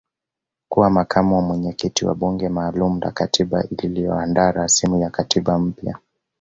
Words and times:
kuwa 0.69 0.89
makamu 0.89 1.41
mwenyekiti 1.41 2.05
wa 2.05 2.15
bunge 2.15 2.49
maalum 2.49 2.99
la 2.99 3.11
katiba 3.11 3.63
lililoandaa 3.71 4.51
rasimu 4.51 4.99
ya 5.01 5.09
katiba 5.09 5.59
mpya 5.59 5.97